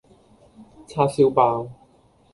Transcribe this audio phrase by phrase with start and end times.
[0.87, 1.69] 叉燒包